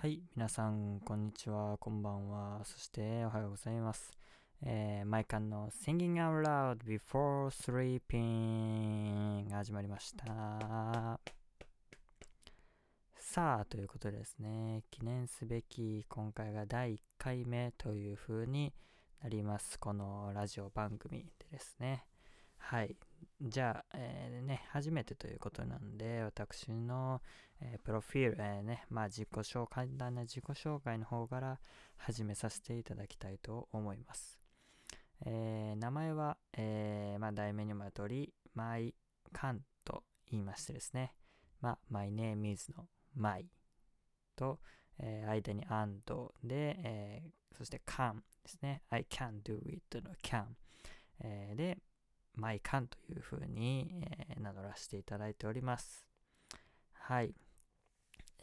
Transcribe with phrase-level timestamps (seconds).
[0.00, 4.12] はい、皆さん、こんにちは、こんばんは、そしておはようございます。
[4.62, 7.50] えー、マイカンの Singing Out Loud Before
[8.08, 11.18] Sleeping が始まりました。
[13.16, 18.72] さあ、ということでですね、記念すべき今回が第1回目という風に
[19.20, 19.80] なります。
[19.80, 22.04] このラジオ番組でですね。
[22.58, 22.94] はい。
[23.40, 27.22] じゃあ、えーね、初めてということなんで、私の、
[27.60, 31.60] えープロフィール、えーね、まあ自己紹介、簡単な自己紹介の方から
[31.96, 34.44] 始めさせていただきたいと思います。
[35.24, 38.94] えー名前は、えーまあ題名にもある通り、マイ
[39.32, 41.14] カンと言いましてですね、
[41.60, 43.46] まあ、my name is の my
[44.34, 44.58] と、
[44.98, 50.44] えー間に and で、えーそして can ですね、I can do it の can、
[51.20, 51.78] えーで、
[52.38, 56.06] マイカンというふうに、えー名乗らせていただいております。
[56.92, 57.34] はい。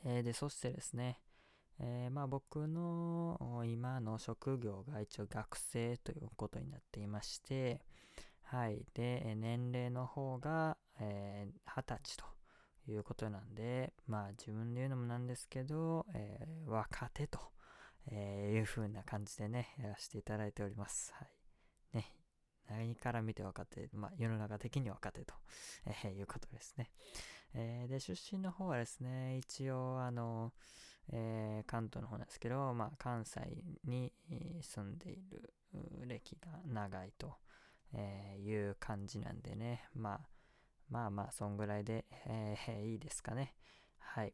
[0.03, 1.19] えーで、そしてですね、
[1.79, 7.81] えーまあ僕の今の職業が一応学生ということになっていまして、
[8.43, 8.85] はい。
[8.93, 12.25] で、年齢の方が、えー二十歳と
[12.91, 17.39] いうことなんで、まあ自分で言うのもなんですけど、えー若手と、
[18.11, 21.13] えーいう風な感じでね、やらせていただいております。
[21.15, 21.34] はい。
[22.69, 25.33] 何から見て若手、まあ世の中的に若手と、
[25.85, 26.91] えーいうことですね。
[27.53, 30.53] えーで、出身の方はですね、一応、あの、
[31.11, 33.39] えー関東の方なんですけど、まあ、関西
[33.85, 34.11] に
[34.61, 35.53] 住んでいる
[36.07, 37.35] 歴が長いと、
[37.93, 40.19] えいう感じなんでね、まあ、
[40.89, 43.55] まあまあ、そんぐらいで、えいいですかね。
[43.99, 44.33] はい。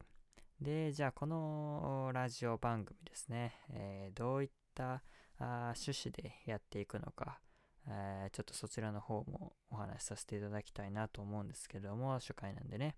[0.59, 5.03] で、じゃあ、このラジオ番組ですね、えどういった
[5.39, 7.39] あ趣旨でやっていくのか、
[7.87, 12.95] えーちょっとそちらの方もお話しさせていただきたいなと思うんですけれども、初回なんでね。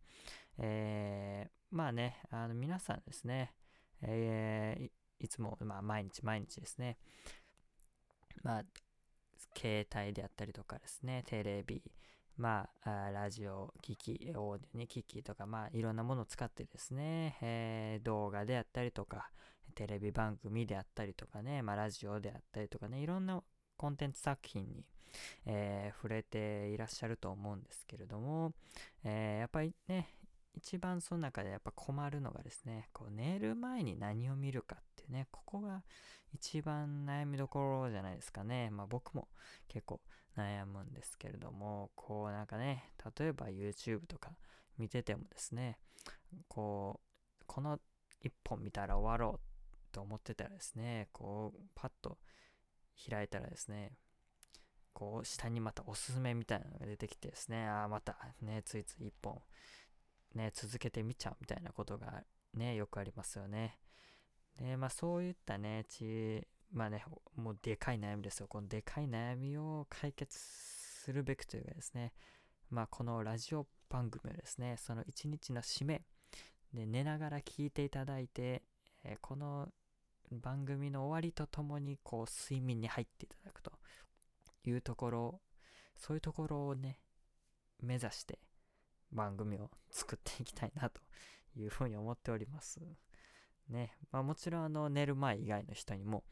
[0.57, 3.53] えーまあね、あの皆さんですね、
[4.01, 6.97] えーいつも、まあ、毎日毎日ですね、
[8.43, 8.63] まあ、
[9.57, 11.81] 携帯であったりとかですね、テレビ、
[12.35, 19.29] まあ、ラジオ、機器、オーディオに機器とか、まあ、いろんなものを使ってですね、えー動画であったりとか、
[19.75, 23.41] テレビ番組であったりとかね、まあ、ラジオであったりとかね、いろんな
[23.83, 24.85] コンテンツ作品に、
[25.45, 28.53] えー触れていらっしゃると思うんですけれども、
[29.03, 30.07] えーやっぱりね、
[30.53, 35.83] 一番その中でやっぱ困るのがですね、こう寝る前に何を見るかっていうね、ここが
[36.33, 38.69] 一番悩みどころじゃないですかね。
[38.69, 39.27] まあ僕も
[39.67, 39.99] 結構
[40.37, 42.85] 悩むんですけれども、こうなんかね、
[43.19, 44.31] 例えば YouTube とか
[44.77, 45.77] 見ててもですね、
[46.47, 47.01] こ
[47.41, 47.81] う、この
[48.21, 52.17] 一本見たら終わろうと思ってたらですね、こうパッと
[53.09, 53.91] 開いたらですね、
[54.93, 59.41] こう下にまたおすすめみたいなのが出てきてですね、ああ、またね、ついつい一本
[60.35, 62.23] ね、続けてみちゃうみたいなことが
[62.53, 63.77] ね、よくありますよね。
[64.59, 67.03] で、まあそういったね、ち、まあね、
[67.35, 68.47] もうでかい悩みですよ。
[68.47, 72.13] このでかい悩みを解決するべくというかですね、
[72.69, 76.03] まあこのラジオ番組をですね、その一日の締め
[76.73, 78.63] で寝ながら聞いていただいて、
[79.03, 79.69] えーこの
[80.39, 83.71] 番組の終わりとともにこう睡眠に入っていただくと
[84.65, 85.41] いうところ、
[85.97, 86.99] そういうところをね、
[87.81, 88.39] 目指して
[89.11, 91.01] 番組を作っていきたいなと
[91.55, 92.79] いうふうに思っております。
[93.69, 93.97] ね。
[94.11, 96.23] まあもちろんあの寝る前以外の人にも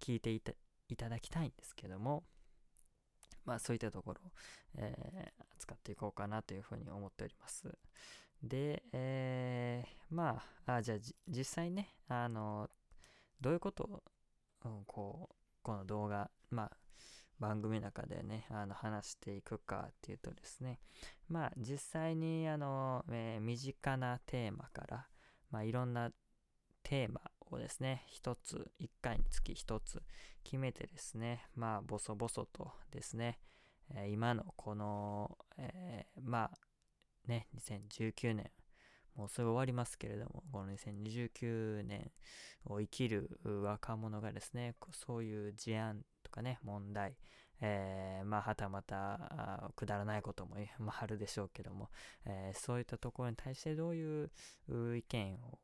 [0.00, 0.52] 聞いていた
[0.88, 2.24] いただきたいんですけども、
[3.44, 4.32] まあそういったところを、
[4.76, 7.70] えー扱っていこうかなというふうに思っております。
[8.42, 12.70] で、えーまあ、あじゃあ実際ね、あの、
[13.40, 13.84] どういうこと？
[13.84, 14.02] を、
[14.64, 16.76] うんこう、この動画、まあ、
[17.38, 20.78] 番組の中でね、あの話していくかっていうとですね、
[21.28, 25.06] まあ実際にあの、えー身近なテーマから、
[25.50, 26.10] まあいろんな
[26.82, 30.02] テーマをですね、一つ、一回につき一つ
[30.44, 33.38] 決めてですね、まあボソボソとですね、
[33.94, 36.58] えー今のこの、えーまあ
[37.26, 38.50] ね、2019年、
[39.16, 42.10] もうすぐ終わりますけれども、この2029年
[42.64, 47.16] を生きる若者がですね、そういう事案とかね、問題、
[47.60, 51.90] えーまあ、はたまたくだらないことも、 まあ、あるでしょうけども、
[52.24, 54.30] えーそういったところに対してどういう
[54.96, 55.58] 意見を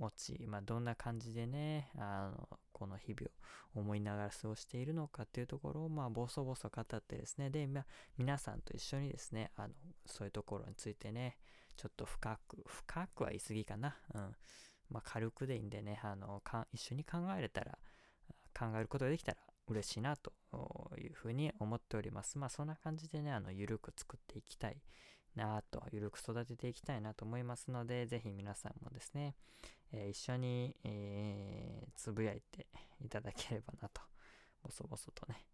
[0.00, 3.30] 持ち、まあ、どんな感じでね、あのこの日々
[3.74, 7.86] を思いながら過ごしているのかっていうところを、まあ、ボソボソ語ってですね、で、まあ、
[8.16, 9.74] 皆さんと一緒にですね、あの
[10.06, 11.36] そういうところについてね、
[11.80, 14.36] ちょっと深く、深くは言い過ぎかな、うん。
[14.90, 17.78] まあ、軽くでいいんでね、あのか一緒に考えれたら、
[18.52, 20.34] 考えることができたら嬉しいなと
[20.98, 22.36] いうふうに思っております。
[22.36, 24.76] まあそんな感じでね、あの、ゆるく作っていきたい
[25.34, 29.34] なと、ゆるく育てていきたいなと思いますので、ぜひ皆さんもですね、
[29.92, 32.66] えー、一緒に、えー、つぶやいて
[33.00, 34.02] いただければなと、
[34.62, 35.46] ボソボソとね、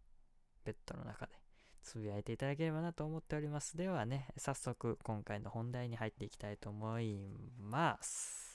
[0.65, 1.46] ベッドの中で
[1.87, 3.77] つぶやいていただければなと思っております。
[3.77, 7.17] ではね、早速今回の本題に入っていきたいと思い
[7.61, 8.46] ます。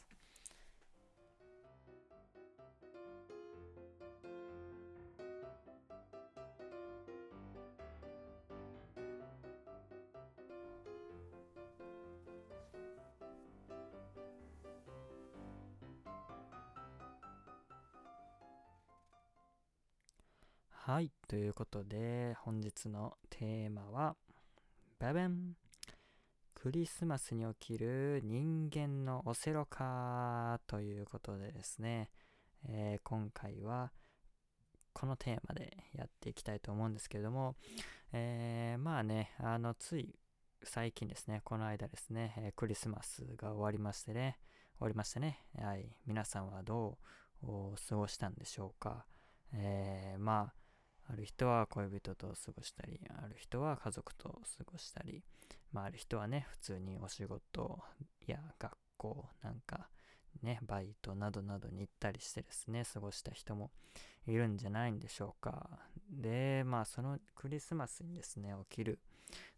[20.85, 21.13] はい。
[21.29, 24.17] ということで、本日のテーマは、
[24.99, 25.55] バベン
[26.55, 32.11] クリスマスに起きる人間のオセロ化ということでですね、
[32.69, 33.93] えー、今回は
[34.93, 37.55] このテーマでやっていきたいと思うんですけれども、
[38.13, 40.17] えー、まあね、あの、つい
[40.65, 44.41] 最近ですね、この間ですね、え、クリスマスが終わりましてね、
[44.79, 45.45] 終わりましたね。
[45.57, 45.97] はい。
[46.07, 46.99] 皆さんはど
[47.41, 49.07] う過ごしたんでしょうか。
[49.53, 50.62] えー、まあ、
[51.09, 55.23] ある人は恋人と過ごしたり、ある人は家族と過ごしたり、
[55.73, 57.81] まあ、ある人はね、普通にお仕事
[58.27, 59.89] や学校なんか、
[60.43, 63.71] ね、バイトなどなどに行ったりしてですね、過ごした人も
[64.27, 65.69] いるんじゃないんでしょうか。
[66.11, 68.99] で、まあ、そのクリスマスにですね、起きる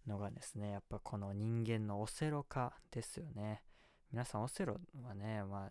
[0.07, 3.63] のがですね、やっぱこの人間のオセロ化ですよね。
[4.13, 5.71] 皆さんオセロはね、まあ、わ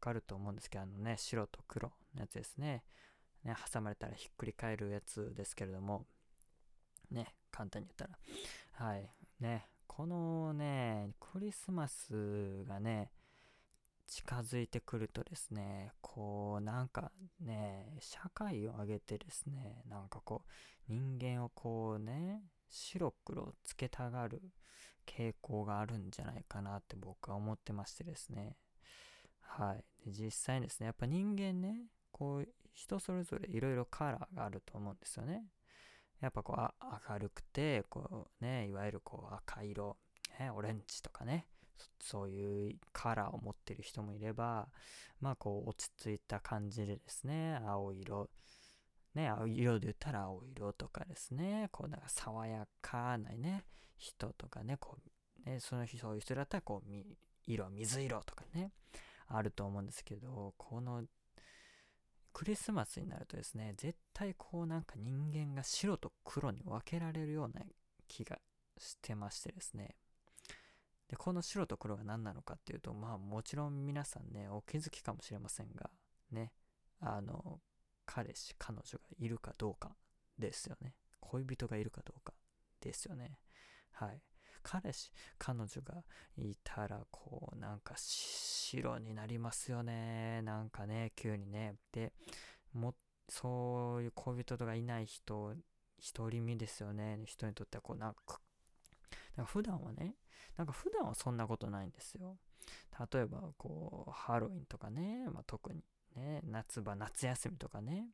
[0.00, 2.82] かると思うんですけど、あのね、白と黒のやつですね。
[3.44, 6.06] ね、挟まれたらひっくり返るやつですけれども、
[7.10, 8.88] ね、簡単に言ったら。
[8.88, 9.10] はい。
[9.40, 13.10] ね、このね、クリスマスがね、
[14.06, 24.42] 近づいてくるとですね、こう、なんかね、社会を挙げてですね、なんかこう、人間をこうね、白黒つけたがる
[25.06, 28.56] 傾向があるんじゃないかなって僕は思ってましてですね。
[29.40, 29.84] はい。
[30.04, 32.48] で実際にですね、やっぱ人間ね、こう、
[32.78, 35.42] 人それぞれいろいろカラーがあると思うんですよね。
[36.20, 39.96] やっぱこう、明るくて、こうね、いわゆるこう赤色、
[40.38, 41.46] ね、オレンジとかね、
[42.00, 44.68] そういうカラーを持ってる人もいれば、
[45.20, 48.30] まあこう落ち着いた感じでですね、青色、
[49.14, 53.64] ね、青色で言ったら青色とかですね、こうなんか爽やかなね、
[53.96, 54.98] 人とかね、こ
[55.44, 56.90] う、ね、そのそういう人だったらこう、
[57.44, 58.70] 色、水色とかね、
[59.26, 61.02] あると思うんですけど、この
[62.32, 67.62] クリスマスになるとですね、絶対こうなんか人間が白と黒に分けられるような
[68.06, 68.38] 気が
[68.78, 69.96] してましてですね。
[71.08, 75.90] で、この白と黒が何なのかっていうと、まあもちろん皆さんね、お気づきかもしれませんが、
[76.30, 76.52] ね、
[77.00, 77.60] あの、
[78.04, 79.96] 彼氏、彼女がいるかどうか
[80.38, 80.94] ですよね。
[81.20, 82.34] 恋人がいるかどうか
[82.80, 83.38] ですよね。
[83.92, 84.22] はい。
[84.70, 86.04] 彼氏、彼女が
[86.36, 90.42] いたら、こう、なんか白になりますよね。
[90.42, 91.76] なんかね、急にね。
[91.90, 92.12] で、
[92.74, 92.94] も、
[93.30, 95.54] そういう恋人とかいない人、
[96.14, 97.18] 独り身ですよね。
[97.24, 98.42] 人にとっては、こう、なんか、
[99.36, 100.16] なんか普段はね、
[100.58, 102.36] なんか普段はそんなことないんですよ。
[103.10, 105.82] 例えば、こう、ハロウィンとかね、まあ、特に
[106.14, 108.08] ね、夏場、夏休みとかね、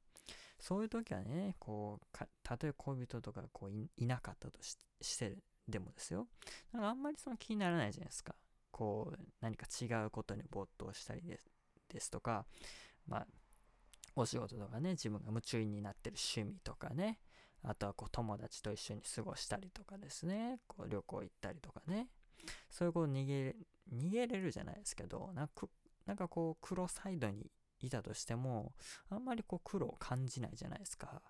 [0.60, 5.36] そういう時はね、こう、たとえ恋人とかこういなかったとして
[5.68, 6.28] でもですよ。
[6.72, 8.34] なんかあんまりその気にならないじゃないですか。
[8.70, 11.48] こう、何か違うことに没頭したりです
[11.88, 12.44] ですとか、
[13.06, 13.26] まあ、
[14.16, 17.18] お仕事とかね、自分が夢中になってる趣味とかね、
[17.62, 22.08] あとはこう友達と一緒に過ごしたりとかですね、こう旅行行ったりとかね、
[22.70, 23.56] そういうこと逃げ、
[23.92, 25.68] 逃げれるじゃないですけど、なんか
[26.06, 28.72] なんかこう黒サイドにいたとしても、
[29.08, 31.22] あんまりこう黒を感じないじゃないですか。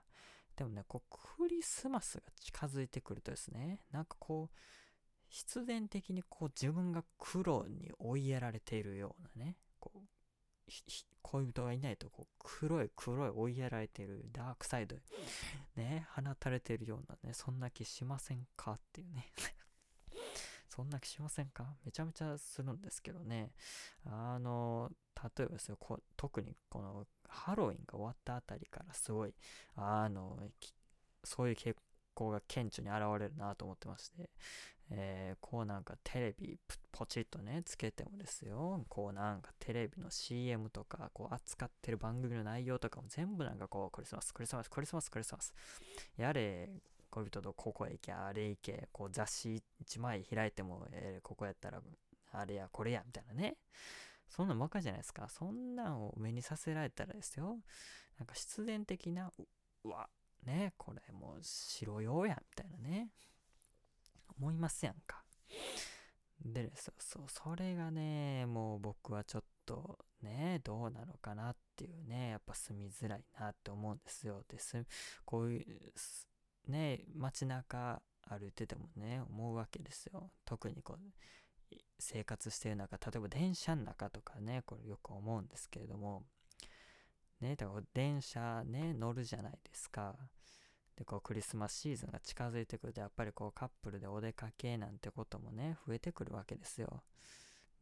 [0.57, 4.57] でもね、こう、クリスマスが近づいてくるとですね、なんかこう、
[5.29, 10.01] 必然的にこう自分が黒に追いやられているようなね、こう、
[11.23, 14.97] 恋人がいないとこう黒い黒い追いやられているダークサイド
[15.77, 19.31] ね、放たれているようなね、そんな気しませんかっていうね
[20.69, 21.77] そんな気しませんか？
[21.85, 23.53] めちゃめちゃするんですけどね。
[24.07, 24.91] あの、
[25.37, 25.79] 例えばですよ、
[26.17, 29.35] 特にこのハロウィンが終わったあたりからすごい、
[29.77, 30.39] あの、
[31.25, 31.75] そういう傾
[32.15, 34.31] 向が顕著に現れるなと思ってまして、
[34.91, 36.59] えー、こうなんかテレビ
[36.93, 45.55] ポチッとね、つけてもですよ、こうなんかテレビの CM とか、こう扱ってる番組の内容とかも全部なんかこう、クリスマス、クリスマス、クリスマス、クリスマス。
[46.17, 46.71] やれ、
[47.11, 51.81] 恋人とここへ行け、あれ行け、こう雑誌1枚開いても、えー、ここやったら、
[52.33, 53.57] あれや、これや、みたいなね。
[54.29, 55.29] そんなんばっかじゃないですか。
[55.29, 57.59] そんなんを目にさせられたらですよ。
[58.19, 59.31] なんか必然的な、
[59.85, 60.09] うわ、
[60.45, 63.11] ね、これもう白用やん、みたいなね。
[64.39, 65.23] 思いますやんか。
[66.45, 74.45] で、そうそう、それがね、もう僕はちょっとね、どうなのかなっていうね、やっぱ住みづらいなって思うんですよ。
[74.49, 74.85] で、す
[75.25, 75.93] こういう、
[76.71, 80.31] ね、街中歩いててもね、思うわけですよ。
[80.45, 81.01] 特にこう、
[82.05, 86.25] 生活してる中、例えば電車の中とかね、これよく思うんですけれども、
[87.41, 90.15] ね、だから電車ね、乗るじゃないですか。
[90.97, 97.03] で、こうクリスマスシーズンが近づいてくると、やっぱりこうカップルでお出かけなんてこともね、増えてくるわけですよ。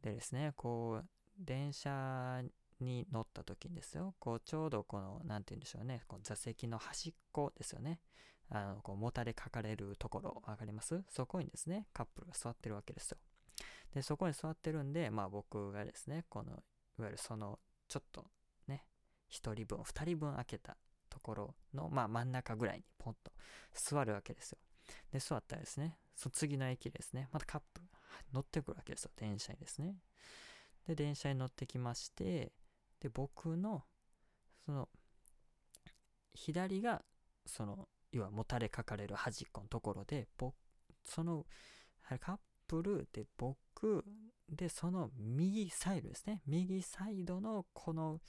[0.00, 2.42] でですね、こう、電車
[2.80, 8.00] に乗った時にですよ、こうちょうどこの、なんて言うんでしょうね、この座席の端っこですよね。
[8.48, 11.02] あの、こう、もたれかかれるところ、わかります？
[11.08, 13.18] そこにですね、カップルが座ってるわけですよ。
[13.94, 16.52] で、そこに座ってるんで、まあ僕がですね、この、
[16.98, 17.58] いわゆるその、
[17.88, 18.26] ちょっと
[18.66, 18.86] ね、
[19.30, 20.76] 1人分、2人分開けた
[21.08, 23.32] ところの、まあ真ん中ぐらいにポンと
[23.74, 24.58] 座るわけですよ。
[25.10, 27.82] で、座ったらですね、その次の駅ですね、またカップ
[28.32, 29.96] 乗ってくるわけですよ、電車にですね。
[30.86, 32.52] で、電車に乗ってきまして、
[33.00, 33.84] で、僕の、
[34.64, 34.88] その、
[36.34, 37.04] 左が、
[37.46, 40.54] その、要はもたれかかれる端っこのところで、僕、
[41.04, 41.46] その、
[42.20, 44.04] カッププルで僕、
[44.48, 46.42] で、その右サイドですね。
[46.46, 48.20] 右サイドのこの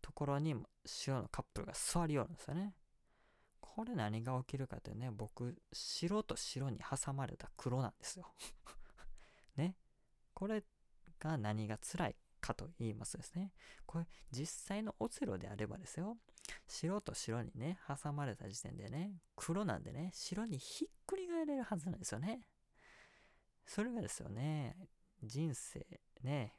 [0.00, 2.74] ところに白のカップルが座り寄るんですよね。
[3.60, 8.34] これ何が起きるかってね、僕、白と白に挟まれた黒なんですよ。
[9.56, 9.76] ね。
[10.34, 10.62] これ
[11.18, 13.52] が何が辛いかと言いますですね。
[13.86, 16.18] これ実際のオセロであればですよ。
[16.66, 22.42] 白と白にね、挟まれた時点でね、黒なんでね、白にひっくり返れるはずなんですよね。
[23.66, 24.76] それがですよね、
[25.22, 25.86] 人生
[26.22, 26.54] ね、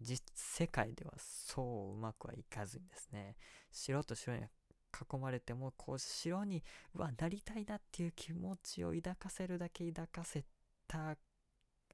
[0.00, 3.36] 実世界ではそううまくはいかずにですね、
[3.70, 6.62] 白と白に囲まれても、こう白に、
[6.94, 10.44] うわ、なりたいなっていう気持ちを抱かせるだけ抱かせ
[10.86, 11.16] た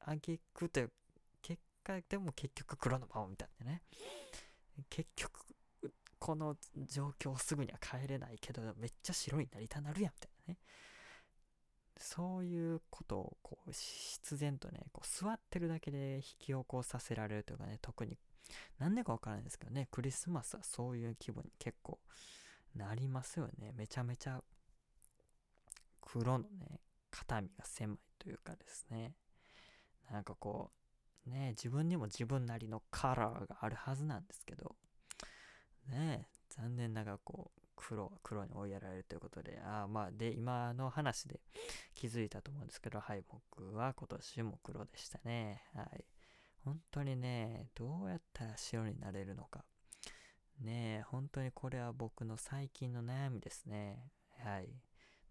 [0.00, 0.92] あげくという
[1.82, 3.82] 回でも結局黒のままみたいなね。
[4.88, 5.40] 結局、
[6.18, 10.58] この状況すぐには帰れないけど、めっちゃ白になりたなるやん、みたいなね。
[12.00, 18.18] そういうことを、こう、必然とね、こう座ってるだけで引き起こさせられるというかね、特に、
[18.78, 21.98] なんでかわからないですけどね、クリスマスはそういう気分に結構
[22.74, 23.72] なりますよね。
[23.76, 24.42] めちゃめちゃ
[26.00, 26.80] 黒のね、
[27.10, 29.14] 肩身が狭いというかですね。
[30.10, 30.70] なんかこ
[31.26, 34.74] う、ね、自分にも自分なりのカラーがあるはずなんですけど、
[35.88, 41.40] ね、残念ながらこう、黒は黒に追いやられるということで、あまあ、で、今の話で
[41.94, 45.62] 気づいたと思うんですけど、はい、僕は今年も黒でしたね。
[45.74, 46.04] はい。
[46.64, 49.64] 本当にね、どうやったら白になれるのか。
[50.60, 54.12] ね本当にこれは僕の最近の悩みですね。
[54.44, 54.68] はい。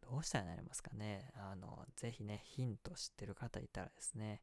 [0.01, 1.29] どうしたらなりますかね。
[1.35, 4.41] あの、ぜひね、ヒント知ってる方いたらですね、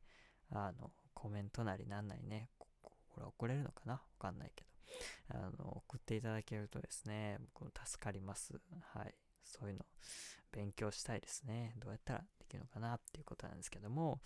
[0.51, 2.51] あの、コメントなりなんなりね、
[2.83, 3.95] これ送れるのかな？
[3.95, 4.71] わかんないけど、
[5.29, 8.61] あの、送っていただけるとですね、僕も助かります。
[8.95, 9.15] はい。
[9.45, 9.85] そういうの
[10.53, 11.75] 勉強したいですね。
[11.79, 14.21] どうやったらできるのかなっていうことなんですけども。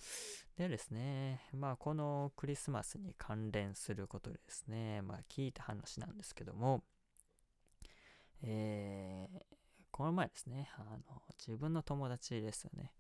[0.57, 6.83] でですね、まあこのクリスマスに関連することでですね、まあ聞いた話なんですけども、
[8.43, 9.43] えー、
[9.91, 12.93] この前ですね、あの、自分の友達ですよね、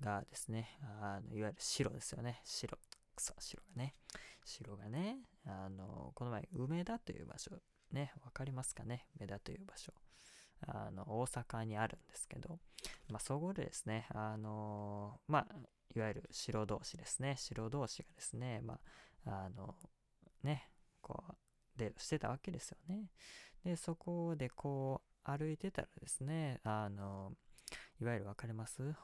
[0.00, 2.78] がですね、あのいわゆる白ですよね、白。
[3.16, 3.94] 草、城がね。
[4.44, 7.50] 城がね、あの、この前、梅田という場所、
[7.90, 9.06] ね、わかりますかね？
[9.18, 9.92] 梅田という場所。
[10.66, 12.58] あの、大阪にあるんですけど、
[13.08, 15.56] まあ、そこでですね、あの、まあ、
[15.94, 18.78] いわゆる城同士ですね、城同士がですね、ま
[19.24, 19.76] あ、あの、
[20.42, 21.34] ね、こう、
[21.76, 23.04] デートしてたわけですよね。
[23.64, 27.32] で、そこでこう、歩いてたらですね、あの、
[28.00, 28.94] いわゆる分かります？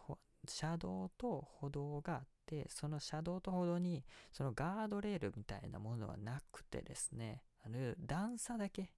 [0.47, 8.91] 車道と歩道があって、その車道と歩道に、そのガードレールみたいなものはなくてですね、あの、段差だけ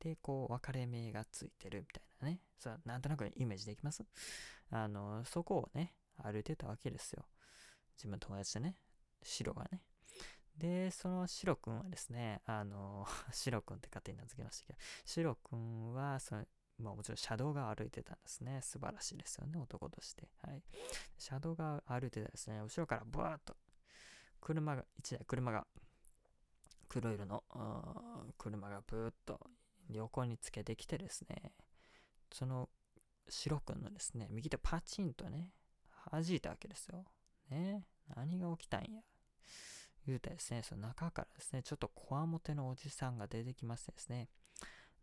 [0.00, 2.40] で、こう、分かれ目がついてるみたいなね。
[2.58, 4.04] そ、なんとなくイメージできます？
[4.70, 7.24] あの、そこをね、歩いてたわけですよ。
[7.96, 8.76] 自分の友達でね、
[9.22, 9.82] 白がね。
[10.56, 16.44] で、そのシロくんはですね、あの、 シロくんって勝手に名付けましたけど、シロくんは、その、
[16.78, 18.60] まあもちろん車道が歩いてたんですね。
[18.62, 20.28] 素晴らしいですよね、男として。
[20.42, 20.62] はい。
[21.18, 23.56] 車道が歩いてたですね、後ろからブワーッと、
[24.40, 25.66] 車が、1台車が、
[26.88, 27.44] 黒色の
[28.38, 29.40] 車がブーッと
[29.90, 31.52] 横につけてきてですね、
[32.32, 32.68] その
[33.28, 35.52] 白くんのですね、右手パチンとね、
[36.10, 37.04] 弾いたわけですよ。
[37.50, 37.86] ね。
[38.16, 39.02] 何が起きたんや。
[40.06, 44.28] 言うてですね、その中からですね、ちょっとこわもてのおじさんが出てきましてですね、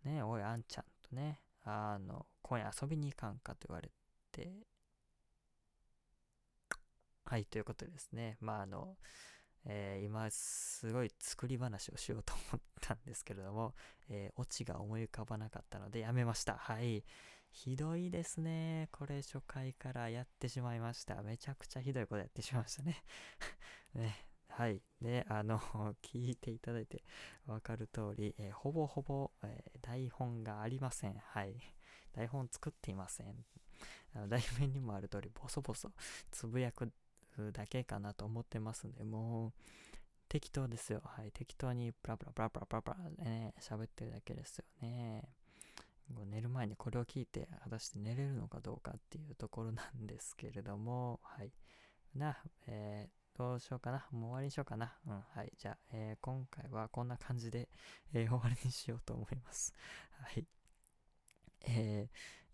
[0.04, 3.92] ねおい、あんちゃんとね、あの、今夜遊びに行かんかと言われ
[4.32, 4.52] て、
[7.26, 8.98] はい、ということですね、まあ、あの、
[9.66, 13.74] えー、今すごい作り話をしようと思ったんですけれども、
[14.10, 16.56] えー、オチが思い浮かばなかったのでやめました。
[16.56, 17.04] はい。
[17.52, 18.90] ひどいですね。
[18.92, 21.24] これ初回からやってしまいました。
[21.24, 23.04] めちゃくちゃひどいことやってしまいましたね。
[23.96, 24.82] ねはい。
[25.02, 25.60] で、あの、
[26.02, 27.04] 聞いていただいて
[27.46, 31.16] わかる通り、えー、ほぼほぼ、えー、台本がありません。
[31.16, 31.58] はい。
[32.14, 33.46] 台本作っていません。
[34.14, 35.92] あの題名にもある通り、ボソボソ
[36.32, 36.90] つぶやく
[37.52, 39.54] だけかなと思ってますんで、もう、
[40.30, 41.02] 適当ですよ。
[41.04, 41.34] はい。
[41.34, 45.36] 適当にプラプラプラプラプラプラね、喋ってるだけですよね。
[46.28, 51.52] 寝る前にこれを聞いて、果たして寝れるのかどうかっていうところなんですけれども、はい。
[52.16, 54.06] な、えー、どうしようかな。
[54.12, 54.94] もう終わりにしようかな。
[55.06, 55.52] うん、はい。
[55.58, 57.68] じゃあ、えー、今回はこんな感じで、
[58.14, 59.74] えー、終わりにしようと思います。
[60.24, 60.48] はい。
[61.68, 62.10] え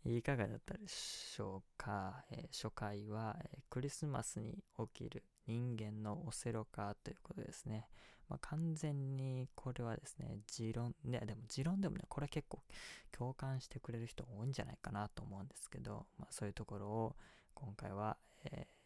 [0.05, 7.87] ー、いかがだったでしょうか、えー、初回は、えー、クリスマスに起きる人間のオセロ化ということですね。
[8.27, 12.63] まあ、完全にこれはですね、持論、ね、でも持論でもね、これ結構
[13.11, 17.15] 共感してくれる人多いんじゃないかなと思うんですけど、まあ、そういうところを
[17.53, 18.80] 今回は、えー、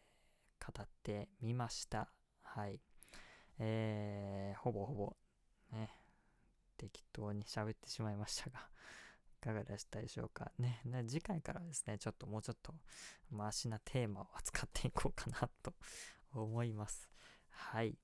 [0.66, 2.08] 語ってみました。
[2.42, 2.80] はい。
[3.58, 5.16] えー、ほぼほぼ
[5.72, 5.90] ね、
[6.76, 8.60] 適当に喋ってしまいましたが
[9.36, 10.82] いかがでしたでしょうかね。
[11.06, 12.74] 次回からですね、ちょっともうちょっと
[13.30, 15.74] マシなテーマを扱っていこうかなと
[16.32, 17.10] 思います。
[17.50, 17.96] はい。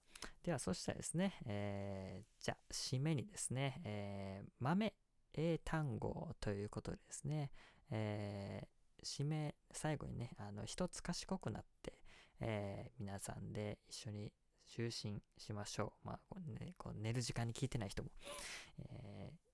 [0.42, 4.94] では、そしたらですね、えー、じゃあ、締めにですね、えー、豆
[5.34, 7.50] 英単語ということでですね、
[7.90, 12.01] えー、締め、最後にね、あの、一つ賢くなって、
[12.40, 14.32] えー、皆さんで一緒に
[14.68, 16.06] 就寝しましょう。
[16.06, 18.10] まあ、こうね、こう寝る時間に聞いてない人も、
[18.78, 19.52] えー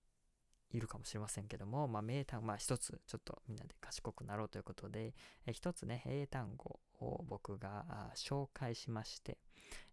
[0.71, 5.15] いるかもしれませんけども、まあ、名単語、まあ、一つ、ちょっとみんなで賢くなろうということで、
[5.47, 9.39] え一つね、英単語を僕が紹介しまして、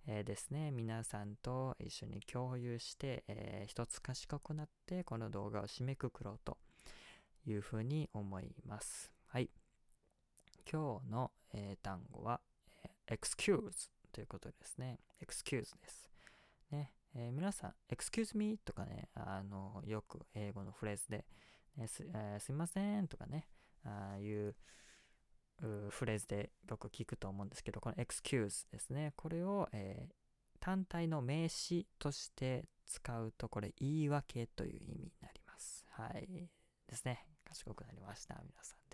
[0.07, 6.57] えー、ですね、皆さんと一緒に共有して、えー、一つ賢くなって、この動画を締めくくろうと
[7.45, 9.11] いうふうに思います。
[9.27, 9.49] はい。
[10.69, 12.41] 今日の英単語は、
[13.07, 14.99] excuse ということですね。
[15.21, 16.09] excuse です。
[16.71, 21.25] ね、えー、皆さん、excuse me とかね、あの、よく英語のフレーズで、
[21.77, 23.47] ね、す,、えー、すいませんとかね、
[23.83, 24.55] ああいう
[25.89, 29.13] フレーズでよく聞くと思うんですけど、この excuse ですね。
[29.15, 30.13] これを、えー、
[30.59, 35.85] 単体の名詞として使うと、これ言い訳という意味になります。
[35.91, 36.49] はい。
[36.87, 37.25] ですね。
[37.45, 38.35] 賢くなりました。
[38.43, 38.84] 皆さん。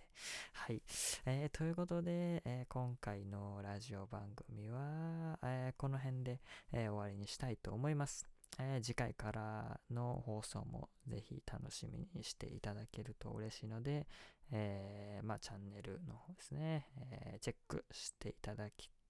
[0.54, 0.82] はい。
[1.26, 6.40] えー、ということで、えー、今回のラジオ番組は、えー、この辺で、
[6.72, 8.28] え終わりにしたいと思います。
[8.60, 14.06] え次回からの放送もぜひ楽しみにしていただけると嬉しいので、
[14.52, 18.66] えまあ、チャンネルの方ですね、えチェックしていただ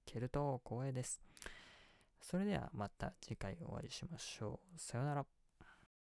[0.06, 1.21] けると光栄です。
[2.21, 4.80] それではまた次回お会いしましょう。
[4.80, 5.26] さようなら。